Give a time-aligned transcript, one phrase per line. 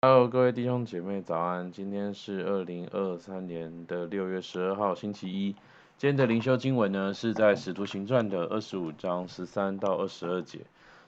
[0.00, 1.72] Hello，各位弟兄姐妹，早安！
[1.72, 5.56] 今天是二零二三年的六月十二号，星期一。
[5.96, 10.60] 今天的灵修经文呢，是在《使徒行传》的二十五章十三到二十二节，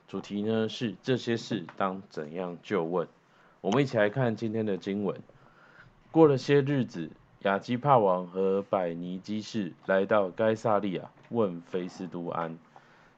[0.08, 3.06] 主题呢是这些事当怎样就问。
[3.61, 5.16] 我们一起来看今天的经文。
[6.11, 7.12] 过了些日子，
[7.43, 12.59] 亚基帕王和百尼基士来到该撒利亚，问菲斯都安，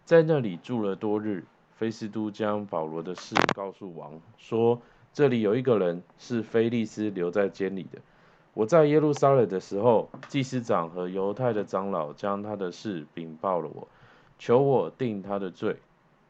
[0.04, 1.44] 在那里住了多日。
[1.76, 4.78] 菲斯都将保罗的事告诉王，说。
[5.14, 7.98] 这里有一个人是菲利斯留在监里的。
[8.54, 13.88] 我在耶路撒冷的时候，祭司长和犹太的长老将他的事禀报了我，
[14.38, 15.76] 求我定他的罪。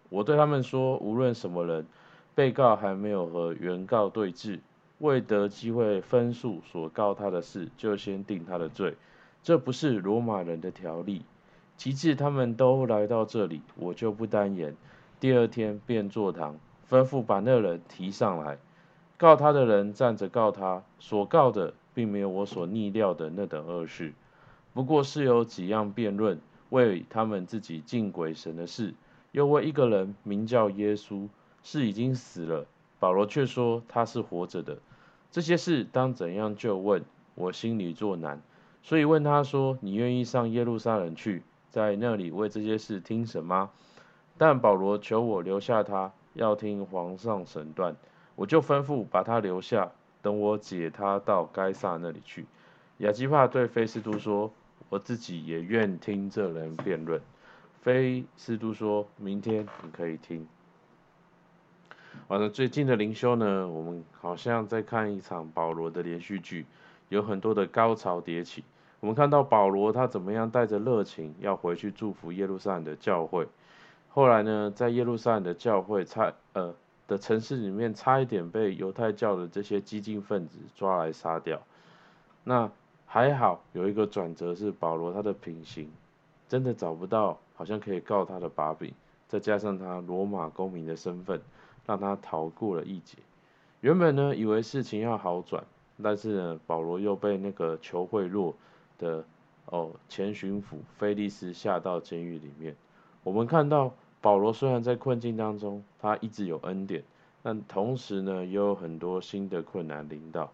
[0.09, 1.87] 我对他们说，无论什么人，
[2.35, 4.61] 被告还没有和原告对质，
[4.99, 8.97] 未得机会分诉所告他的事，就先定他的罪。
[9.43, 11.23] 这不是罗马人的条例。
[11.77, 14.77] 其次，他们都来到这里，我就不耽延，
[15.19, 16.57] 第二天便坐堂，
[16.89, 18.59] 吩咐把那人提上来。
[19.23, 24.13] 告他的人站着告他，所告的并没有我所逆料的那等恶事，
[24.75, 28.95] 不过是有几样辩论，为他们自己敬鬼神的事，
[29.31, 31.29] 又为一个人名叫耶稣，
[31.63, 32.67] 是已经死了，
[32.99, 34.79] 保罗却说他是活着的。
[35.31, 37.05] 这些事当怎样就问，
[37.37, 38.43] 我心里作难，
[38.83, 43.71] 所以问他说：你愿意上耶路撒冷去，在那里为这些事听审吗？
[44.37, 47.95] 但保罗求我留下他，要听皇上审断。
[48.43, 49.89] 我就吩咐把他留下，
[50.21, 52.45] 等我解他到该撒那里去。
[52.99, 54.53] 亚基帕对菲斯都说
[54.91, 57.23] ：“我自己也愿听这人辩论。”
[57.83, 60.45] 菲斯都说：“明天你可以听。”
[62.27, 66.67] 完了，最近的灵修呢，我们好像在看一场保罗的连续剧，
[67.11, 68.65] 有很多的高潮迭起。
[68.99, 73.47] 我们看到保罗他怎么样带着热情要回去祝福耶路撒冷的教会，
[74.09, 76.75] 后来呢，在耶路撒冷的教会差呃。
[77.13, 81.61] 的城市里面，差一点被犹太教的这些激进分子抓来杀掉。
[82.43, 82.71] 那
[83.05, 85.91] 还好有一个转折，是保罗他的品行
[86.49, 88.95] 真的找不到，好像可以告他的把柄，
[89.29, 91.39] 再加上他罗马公民的身份，
[91.85, 93.19] 让他逃过了一劫。
[93.83, 95.63] 原本呢，以为事情要好转，
[96.03, 98.55] 但是呢，保罗又被那个求贿赂
[98.99, 99.23] 的
[99.67, 102.75] 哦前巡抚菲利斯下到监狱里面。
[103.23, 103.93] 我们看到。
[104.23, 107.03] 保罗虽然在困境当中，他一直有恩典，
[107.43, 110.53] 但同时呢，也有很多新的困难临到。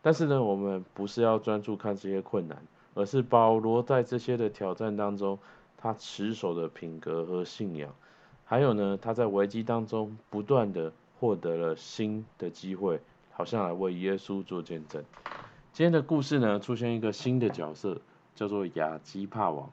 [0.00, 2.56] 但是呢，我们不是要专注看这些困难，
[2.94, 5.38] 而是保罗在这些的挑战当中，
[5.76, 7.94] 他持守的品格和信仰，
[8.44, 13.00] 还有呢，他在危机当中不断的获得了新的机会，
[13.32, 15.04] 好像来为耶稣做见证。
[15.72, 18.00] 今天的故事呢，出现一个新的角色，
[18.34, 19.70] 叫做亚基帕王。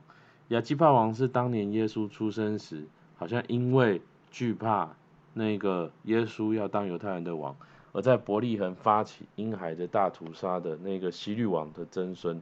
[0.49, 2.85] 亚基帕王是当年耶稣出生时。
[3.17, 4.95] 好像因为惧怕
[5.39, 7.55] 那个耶稣要当犹太人的王，
[7.93, 12.41] 而在伯利恒发起婴孩的大屠杀的那个希律王的曾孙，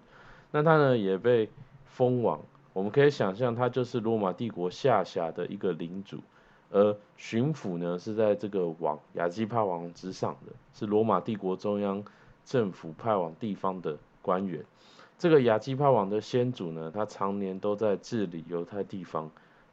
[0.49, 1.47] 那他呢也被
[1.85, 2.41] 封王。
[2.73, 6.17] 我们可以想象，他就是罗马帝国下辖的一个领主，
[6.71, 12.03] 而巡抚呢是在这个王亚基帕王之上的，是罗马帝国中央
[12.45, 14.65] 政府派往地方的官员。
[15.19, 19.29] 这个亚基帕王的先祖呢，他常年都在治理犹太地方。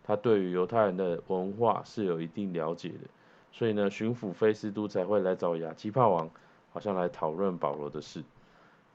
[0.06, 3.09] 他对于犹太人的文化是有一定了解的，
[3.50, 6.31] 所以呢，巡抚菲斯都才会来找亚基帕王，
[6.72, 8.22] 好像来讨论保罗的事。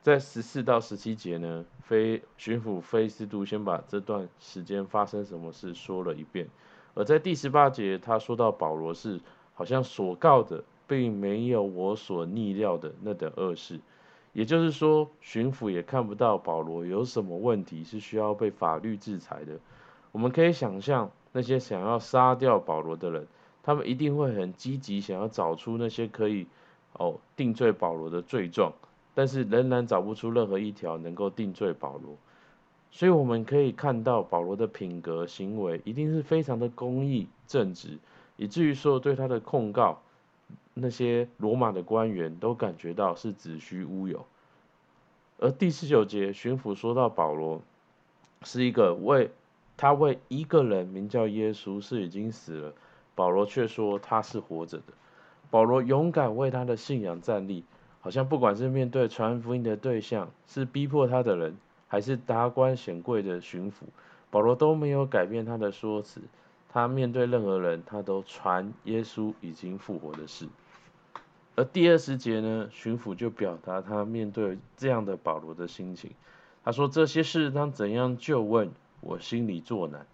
[0.03, 6.47] 在十四到十七节呢，菲巡抚菲斯都先把这段时间发生什么事说了一遍，
[6.93, 9.19] 而在第十八节，他说到保罗是
[9.55, 13.79] 好像所告的，并没有我所逆料的那等恶事，
[14.31, 19.59] 也就是说，巡抚也看不到保罗有什么问题是需要被法律制裁的。
[20.11, 23.27] 我们可以想象，那些想要杀掉保罗的人，
[23.61, 26.47] 他们一定会很积极，想要找出那些可以
[26.93, 28.73] 哦定罪保罗的罪状，
[29.13, 32.15] 但是仍然找不出任何一条能够定罪保罗。
[32.91, 37.99] 所以我们可以看到，保罗的品格行为一定是非常的公义正直，
[38.35, 40.01] 以至于说对他的控告，
[40.73, 44.25] 那些罗马的官员都感觉到是子虚乌有。
[45.37, 47.61] 而第十九节，巡抚说到保罗
[48.41, 49.29] 是一个为
[49.81, 52.73] 他为一个人名叫耶稣是已经死了，
[53.15, 54.83] 保罗却说他是活着的。
[55.49, 57.63] 保罗勇敢为他的信仰站立，
[58.01, 61.55] 好像不管是面对传福音的对象，是逼迫他的人，
[61.87, 63.85] 还是达官显贵的巡抚，
[64.29, 66.19] 保罗都没有改变他的说辞。
[66.67, 70.45] 他面对任何人，他都传耶稣已经复活的事。
[71.55, 76.11] 而第二十节呢，巡抚就表达他面对这样的保罗的心情。
[76.65, 78.69] 他说：“这些事当怎样就问？”
[79.01, 80.05] 我心里作难，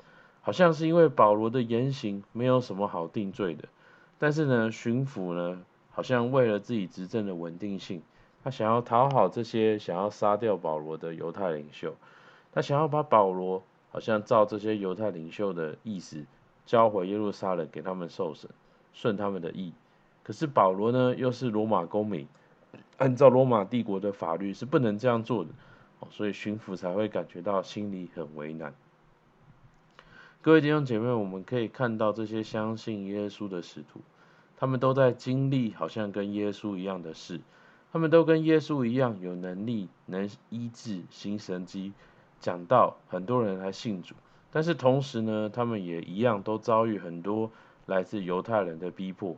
[0.42, 3.68] 好像是因为保罗的言行没有什么好定罪的，
[4.20, 5.62] 但是呢，巡抚呢，
[5.92, 8.02] 好像为了自己执政的稳定性，
[8.44, 11.96] 他想要讨好这些想要杀掉保罗的犹太领袖，
[12.52, 16.26] 他想要把保罗好像照这些犹太领袖的意思
[16.66, 18.50] 交回耶路撒冷给他们受审，
[18.94, 19.74] 顺他们的意。
[20.24, 22.28] 可是保罗呢，又是罗马公民，
[22.98, 25.52] 按照罗马帝国的法律是不能这样做的，
[26.12, 28.74] 所以巡抚才会感觉到心里很为难。
[30.42, 34.02] 各位弟兄姐妹，我们可以看到这些相信耶稣的使徒。
[34.58, 37.42] 他们都在经历好像跟耶稣一样的事，
[37.92, 41.92] 他们都跟耶稣一样有能力能医治行神迹，
[42.40, 44.16] 讲道很多人来信主。
[44.52, 47.52] 但是同时呢，他们也一样都遭遇很多
[47.86, 49.36] 来自犹太人的逼迫。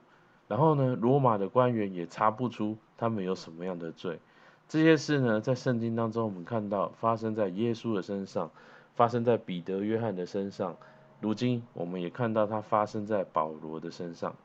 [0.48, 4.20] 然后呢，罗马的官员也查不出他们有什么样的罪。
[4.68, 8.52] 这些事呢，在圣经当中我们看到发生在耶稣的身上，
[8.96, 10.76] 发生在彼得、约翰的身上。
[11.22, 14.36] 如今我们也看到它发生在保罗的身上。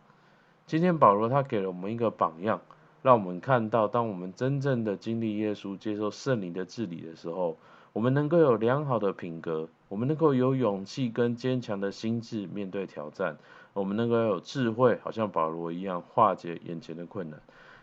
[0.64, 2.60] 今天保罗他给了我们一个榜样，
[3.02, 7.58] 让我们看到，当我们真正的经历耶稣、接受圣灵的治理的时候，
[7.92, 13.36] 我们能够有良好的品格，我们能够有勇气跟坚强的心智面对挑战，
[13.74, 17.40] 我们能够有智慧，好像保罗一样化解眼前的困难。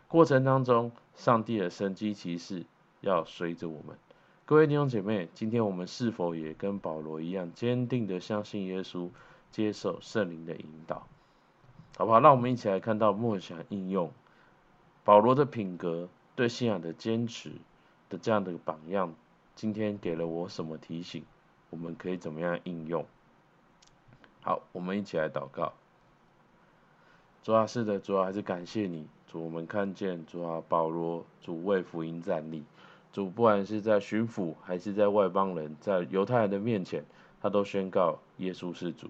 [0.09, 2.65] 过程当中，上帝的神迹奇事
[2.99, 3.95] 要随着我们。
[4.43, 9.11] 各位弟兄姐妹，今天我们是否也跟保罗一样，坚定的相信耶稣，
[9.51, 11.05] 接受圣灵的引导？
[11.95, 12.19] 好不好？
[12.19, 14.11] 让我们一起来看到默想应用
[15.03, 17.51] 保罗的品格对信仰的坚持
[18.09, 19.13] 的这样的榜样。
[19.53, 21.23] 今天给了我什么提醒？
[21.69, 23.05] 我们可以怎么样应用？
[24.41, 25.73] 好，我们一起来祷告。
[27.49, 29.07] 主啊，是的，主啊，还是感谢你。
[29.27, 32.61] 主，我们看见主啊，保罗主为福音站立。
[33.11, 37.03] 主，不管是在巡抚还是在外邦人，在犹太人的面前，
[37.41, 39.07] 他都宣告耶稣是主。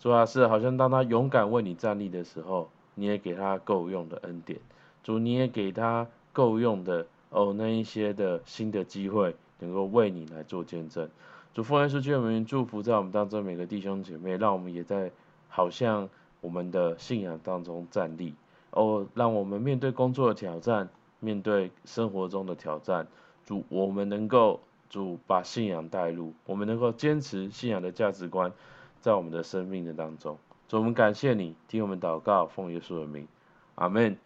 [0.00, 4.58] 主啊，是好像当他勇敢为你站立的时候，你也给他够用的恩典。
[5.04, 11.06] 主，你也给他够用的哦，那一些的新的机会，能够为你来做见证。
[11.52, 15.10] 主，奉耶稣基督的祝福在我们当中每个弟兄姐妹，让我们也在
[15.50, 16.08] 好像
[16.42, 18.34] 我们的信仰当中站立。
[18.72, 20.90] 哦，让我们面对工作的挑战，
[21.20, 23.06] 面对生活中的挑战，
[23.46, 24.60] 主，我们能够
[24.90, 28.52] 主把信仰带入，我们能够坚持信仰的价值观。
[29.00, 33.26] 在我们的生命的当中，主，我们感谢你，听我们祷告，奉耶稣的名，
[33.74, 34.16] 阿门。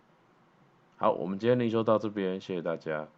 [0.96, 3.08] 好，我们今天灵修到这边，谢谢大家。